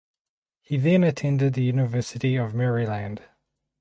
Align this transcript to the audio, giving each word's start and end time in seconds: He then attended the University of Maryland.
He 0.61 0.77
then 0.77 1.03
attended 1.03 1.53
the 1.53 1.61
University 1.61 2.35
of 2.35 2.55
Maryland. 2.55 3.21